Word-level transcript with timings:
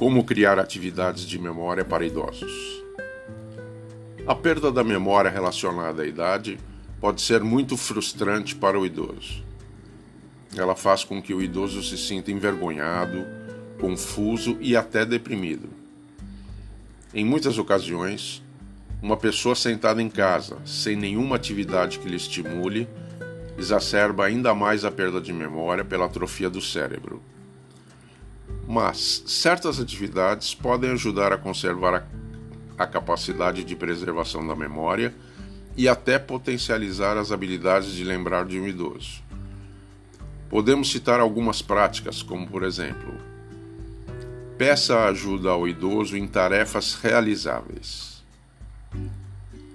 Como 0.00 0.24
criar 0.24 0.58
atividades 0.58 1.24
de 1.24 1.38
memória 1.38 1.84
para 1.84 2.06
idosos? 2.06 2.82
A 4.26 4.34
perda 4.34 4.72
da 4.72 4.82
memória 4.82 5.30
relacionada 5.30 6.00
à 6.00 6.06
idade 6.06 6.58
pode 6.98 7.20
ser 7.20 7.42
muito 7.42 7.76
frustrante 7.76 8.56
para 8.56 8.80
o 8.80 8.86
idoso. 8.86 9.44
Ela 10.56 10.74
faz 10.74 11.04
com 11.04 11.20
que 11.20 11.34
o 11.34 11.42
idoso 11.42 11.82
se 11.82 11.98
sinta 11.98 12.30
envergonhado, 12.32 13.26
confuso 13.78 14.56
e 14.58 14.74
até 14.74 15.04
deprimido. 15.04 15.68
Em 17.12 17.22
muitas 17.22 17.58
ocasiões, 17.58 18.42
uma 19.02 19.18
pessoa 19.18 19.54
sentada 19.54 20.00
em 20.00 20.08
casa, 20.08 20.56
sem 20.64 20.96
nenhuma 20.96 21.36
atividade 21.36 21.98
que 21.98 22.08
lhe 22.08 22.16
estimule, 22.16 22.88
exacerba 23.58 24.24
ainda 24.24 24.54
mais 24.54 24.82
a 24.82 24.90
perda 24.90 25.20
de 25.20 25.30
memória 25.30 25.84
pela 25.84 26.06
atrofia 26.06 26.48
do 26.48 26.62
cérebro. 26.62 27.20
Mas 28.66 29.22
certas 29.26 29.80
atividades 29.80 30.54
podem 30.54 30.90
ajudar 30.90 31.32
a 31.32 31.38
conservar 31.38 31.94
a, 31.94 32.82
a 32.82 32.86
capacidade 32.86 33.64
de 33.64 33.74
preservação 33.74 34.46
da 34.46 34.54
memória 34.54 35.14
e 35.76 35.88
até 35.88 36.18
potencializar 36.18 37.16
as 37.16 37.32
habilidades 37.32 37.92
de 37.92 38.04
lembrar 38.04 38.44
de 38.44 38.60
um 38.60 38.66
idoso. 38.66 39.22
Podemos 40.48 40.90
citar 40.90 41.20
algumas 41.20 41.62
práticas, 41.62 42.22
como 42.22 42.46
por 42.46 42.62
exemplo, 42.62 43.14
peça 44.58 45.04
ajuda 45.04 45.50
ao 45.50 45.66
idoso 45.66 46.16
em 46.16 46.26
tarefas 46.26 46.94
realizáveis. 46.94 48.22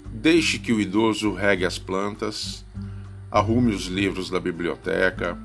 Deixe 0.06 0.60
que 0.60 0.74
o 0.74 0.80
idoso 0.80 1.34
regue 1.34 1.66
as 1.66 1.80
plantas, 1.80 2.64
arrume 3.32 3.74
os 3.74 3.86
livros 3.86 4.30
da 4.30 4.40
biblioteca, 4.40 5.38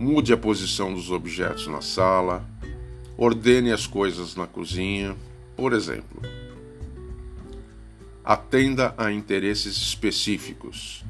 mude 0.00 0.32
a 0.32 0.36
posição 0.36 0.94
dos 0.94 1.10
objetos 1.10 1.66
na 1.66 1.82
sala, 1.82 2.42
Ordene 3.18 3.70
as 3.70 3.86
coisas 3.86 4.34
na 4.34 4.46
cozinha, 4.46 5.14
por 5.54 5.74
exemplo. 5.74 6.22
Atenda 8.24 8.94
a 8.96 9.12
interesses 9.12 9.76
específicos. 9.76 11.04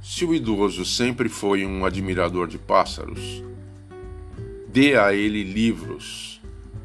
Se 0.00 0.24
o 0.24 0.32
idoso 0.32 0.84
sempre 0.84 1.28
foi 1.28 1.66
um 1.66 1.84
admirador 1.84 2.46
de 2.46 2.56
pássaros, 2.56 3.42
dê 4.68 4.96
a 4.96 5.12
ele 5.12 5.42
livros, 5.42 6.40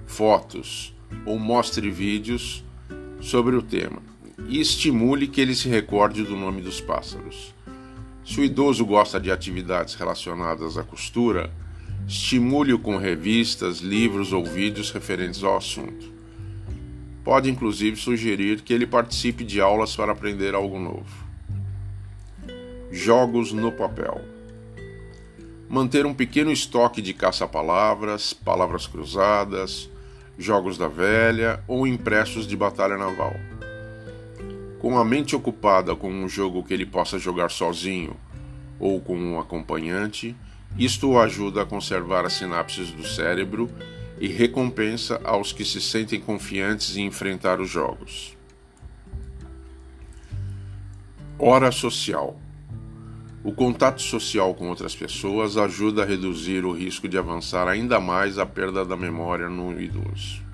fotos 0.08 0.96
ou 1.28 1.38
mostre 1.38 1.92
vídeos 1.92 2.64
sobre 3.22 3.56
o 3.56 3.62
tema 3.62 4.02
e 4.48 4.60
estimule 4.60 5.28
que 5.28 5.42
ele 5.42 5.54
se 5.54 5.70
recorde 5.70 6.24
do 6.24 6.36
nome 6.36 6.64
dos 6.64 6.82
pássaros. 6.82 7.54
Se 8.30 8.40
o 8.40 8.44
idoso 8.44 8.86
gosta 8.86 9.20
de 9.20 9.32
atividades 9.32 9.96
relacionadas 9.96 10.78
à 10.78 10.84
costura, 10.84 11.52
Estimule-o 12.10 12.80
com 12.80 12.98
revistas, 12.98 13.82
livros 13.82 14.34
ou 14.34 14.44
vídeos 14.44 14.90
referentes 14.90 15.44
ao 15.44 15.56
assunto. 15.56 16.12
Pode 17.24 17.52
inclusive 17.52 17.98
sugerir 17.98 18.62
que 18.62 18.74
ele 18.74 18.88
participe 18.88 19.44
de 19.44 19.62
aulas 19.62 19.96
para 19.96 20.12
aprender 20.12 20.56
algo 20.56 20.80
novo. 20.80 21.06
Jogos 22.92 23.54
no 23.54 23.72
papel. 23.72 24.20
Manter 25.70 26.08
um 26.08 26.14
pequeno 26.16 26.52
estoque 26.52 27.00
de 27.00 27.14
caça-palavras, 27.14 28.34
palavras 28.34 28.88
cruzadas, 28.88 29.88
jogos 30.36 30.80
da 30.80 30.88
velha 30.88 31.64
ou 31.68 31.86
impressos 31.86 32.48
de 32.48 32.58
batalha 32.58 32.98
naval. 32.98 33.36
Com 34.80 34.98
a 34.98 35.04
mente 35.04 35.36
ocupada 35.36 35.96
com 35.96 36.10
um 36.10 36.28
jogo 36.30 36.64
que 36.64 36.74
ele 36.74 36.86
possa 36.86 37.20
jogar 37.20 37.52
sozinho 37.52 38.16
ou 38.80 39.02
com 39.02 39.18
um 39.18 39.38
acompanhante, 39.38 40.36
isto 40.78 41.10
o 41.10 41.20
ajuda 41.20 41.64
a 41.64 41.66
conservar 41.66 42.26
as 42.26 42.34
sinapses 42.34 42.90
do 42.92 43.06
cérebro 43.06 43.70
e 44.20 44.28
recompensa 44.28 45.20
aos 45.24 45.52
que 45.52 45.66
se 45.66 45.82
sentem 45.82 46.20
confiantes 46.22 46.96
em 46.96 47.06
enfrentar 47.06 47.60
os 47.60 47.70
jogos. 47.70 48.38
Hora 51.38 51.72
social. 51.72 52.40
O 53.44 53.52
contato 53.54 54.02
social 54.02 54.54
com 54.54 54.70
outras 54.70 54.96
pessoas 54.96 55.58
ajuda 55.58 56.04
a 56.04 56.06
reduzir 56.06 56.66
o 56.66 56.74
risco 56.74 57.08
de 57.08 57.18
avançar 57.18 57.68
ainda 57.68 58.00
mais 58.00 58.38
a 58.38 58.46
perda 58.46 58.86
da 58.86 58.98
memória 58.98 59.50
no 59.50 59.80
idoso. 59.82 60.49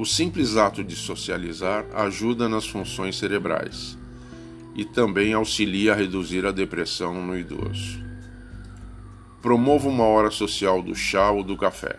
O 0.00 0.06
simples 0.06 0.56
ato 0.56 0.82
de 0.82 0.96
socializar 0.96 1.84
ajuda 1.92 2.48
nas 2.48 2.66
funções 2.66 3.18
cerebrais 3.18 3.98
e 4.74 4.82
também 4.82 5.34
auxilia 5.34 5.92
a 5.92 5.94
reduzir 5.94 6.46
a 6.46 6.50
depressão 6.50 7.22
no 7.22 7.36
idoso. 7.38 8.02
Promova 9.42 9.90
uma 9.90 10.04
hora 10.04 10.30
social 10.30 10.82
do 10.82 10.94
chá 10.94 11.30
ou 11.30 11.44
do 11.44 11.54
café. 11.54 11.98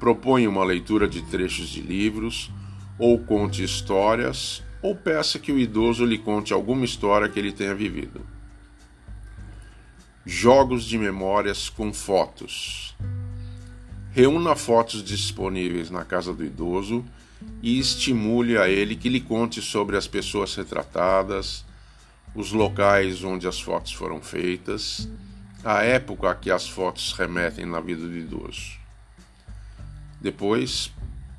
Proponha 0.00 0.50
uma 0.50 0.64
leitura 0.64 1.06
de 1.06 1.22
trechos 1.22 1.68
de 1.68 1.82
livros, 1.82 2.50
ou 2.98 3.20
conte 3.20 3.62
histórias, 3.62 4.60
ou 4.82 4.96
peça 4.96 5.38
que 5.38 5.52
o 5.52 5.58
idoso 5.60 6.04
lhe 6.04 6.18
conte 6.18 6.52
alguma 6.52 6.84
história 6.84 7.28
que 7.28 7.38
ele 7.38 7.52
tenha 7.52 7.76
vivido. 7.76 8.26
Jogos 10.26 10.82
de 10.82 10.98
memórias 10.98 11.68
com 11.68 11.92
fotos. 11.92 12.96
Reúna 14.18 14.56
fotos 14.56 15.04
disponíveis 15.04 15.90
na 15.90 16.04
casa 16.04 16.34
do 16.34 16.44
idoso 16.44 17.04
e 17.62 17.78
estimule 17.78 18.58
a 18.58 18.68
ele 18.68 18.96
que 18.96 19.08
lhe 19.08 19.20
conte 19.20 19.62
sobre 19.62 19.96
as 19.96 20.08
pessoas 20.08 20.56
retratadas, 20.56 21.64
os 22.34 22.50
locais 22.50 23.22
onde 23.22 23.46
as 23.46 23.60
fotos 23.60 23.92
foram 23.92 24.20
feitas 24.20 25.08
a 25.62 25.84
época 25.84 26.32
a 26.32 26.34
que 26.34 26.50
as 26.50 26.68
fotos 26.68 27.12
remetem 27.12 27.64
na 27.64 27.78
vida 27.78 28.08
do 28.08 28.16
idoso. 28.16 28.72
Depois, 30.20 30.90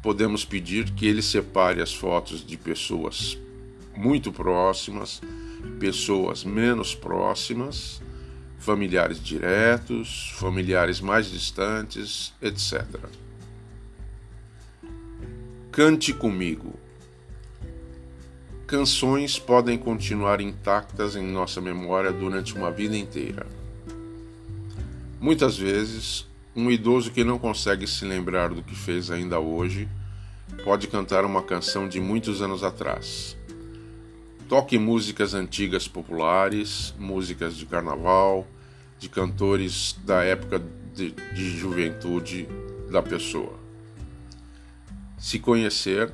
podemos 0.01 0.45
pedir 0.45 0.89
que 0.91 1.05
ele 1.05 1.21
separe 1.21 1.81
as 1.81 1.93
fotos 1.93 2.47
de 2.47 2.55
pessoas 2.55 3.37
muito 3.93 4.31
próximas, 4.31 5.21
pessoas 5.81 6.45
menos 6.45 6.95
próximas, 6.95 8.01
familiares 8.59 9.23
diretos, 9.23 10.31
familiares 10.35 10.99
mais 10.99 11.31
distantes, 11.31 12.33
etc. 12.41 12.83
Cante 15.71 16.13
comigo. 16.13 16.77
Canções 18.67 19.39
podem 19.39 19.77
continuar 19.77 20.41
intactas 20.41 21.15
em 21.15 21.23
nossa 21.23 21.59
memória 21.59 22.11
durante 22.11 22.53
uma 22.53 22.69
vida 22.69 22.95
inteira. 22.95 23.47
Muitas 25.19 25.57
vezes, 25.57 26.27
um 26.55 26.69
idoso 26.69 27.11
que 27.11 27.23
não 27.23 27.39
consegue 27.39 27.87
se 27.87 28.05
lembrar 28.05 28.49
do 28.49 28.61
que 28.61 28.75
fez 28.75 29.09
ainda 29.09 29.39
hoje 29.39 29.87
pode 30.63 30.87
cantar 30.87 31.25
uma 31.25 31.41
canção 31.41 31.87
de 31.87 31.99
muitos 31.99 32.41
anos 32.41 32.63
atrás. 32.63 33.38
Toque 34.49 34.79
músicas 34.79 35.35
antigas 35.35 35.87
populares, 35.87 36.91
músicas 36.97 37.55
de 37.55 37.67
carnaval, 37.67 38.47
de 38.97 39.07
cantores 39.07 39.95
da 40.03 40.23
época 40.23 40.59
de, 40.95 41.11
de 41.11 41.55
juventude 41.55 42.49
da 42.89 42.99
pessoa. 42.99 43.59
Se 45.19 45.37
conhecer, 45.37 46.11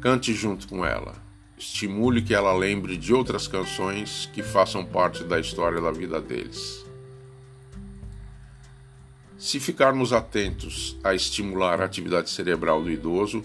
cante 0.00 0.32
junto 0.32 0.68
com 0.68 0.86
ela. 0.86 1.16
Estimule 1.58 2.22
que 2.22 2.32
ela 2.32 2.54
lembre 2.54 2.96
de 2.96 3.12
outras 3.12 3.48
canções 3.48 4.30
que 4.32 4.40
façam 4.40 4.84
parte 4.84 5.24
da 5.24 5.40
história 5.40 5.80
da 5.80 5.90
vida 5.90 6.20
deles. 6.20 6.86
Se 9.36 9.58
ficarmos 9.58 10.12
atentos 10.12 10.96
a 11.02 11.12
estimular 11.12 11.80
a 11.80 11.86
atividade 11.86 12.30
cerebral 12.30 12.84
do 12.84 12.90
idoso, 12.90 13.44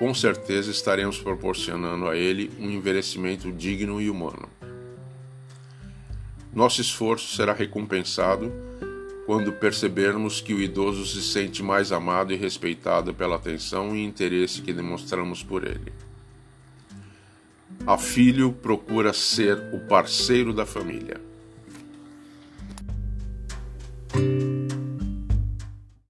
com 0.00 0.14
certeza 0.14 0.70
estaremos 0.70 1.18
proporcionando 1.18 2.08
a 2.08 2.16
ele 2.16 2.50
um 2.58 2.70
envelhecimento 2.70 3.52
digno 3.52 4.00
e 4.00 4.08
humano. 4.08 4.48
Nosso 6.54 6.80
esforço 6.80 7.36
será 7.36 7.52
recompensado 7.52 8.50
quando 9.26 9.52
percebermos 9.52 10.40
que 10.40 10.54
o 10.54 10.62
idoso 10.62 11.04
se 11.04 11.20
sente 11.20 11.62
mais 11.62 11.92
amado 11.92 12.32
e 12.32 12.36
respeitado 12.36 13.12
pela 13.12 13.36
atenção 13.36 13.94
e 13.94 14.02
interesse 14.02 14.62
que 14.62 14.72
demonstramos 14.72 15.42
por 15.42 15.64
ele. 15.64 15.92
A 17.86 17.98
filho 17.98 18.52
procura 18.54 19.12
ser 19.12 19.58
o 19.70 19.80
parceiro 19.80 20.54
da 20.54 20.64
família. 20.64 21.20